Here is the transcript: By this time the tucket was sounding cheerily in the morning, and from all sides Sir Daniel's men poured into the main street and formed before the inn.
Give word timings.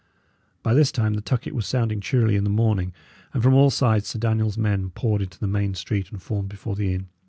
By 0.63 0.73
this 0.73 0.91
time 0.91 1.13
the 1.13 1.21
tucket 1.21 1.53
was 1.53 1.67
sounding 1.67 2.01
cheerily 2.01 2.35
in 2.35 2.43
the 2.43 2.49
morning, 2.49 2.91
and 3.35 3.43
from 3.43 3.53
all 3.53 3.69
sides 3.69 4.07
Sir 4.07 4.17
Daniel's 4.17 4.57
men 4.57 4.89
poured 4.89 5.21
into 5.21 5.37
the 5.37 5.45
main 5.45 5.75
street 5.75 6.09
and 6.09 6.19
formed 6.19 6.49
before 6.49 6.75
the 6.75 6.91
inn. 6.91 7.07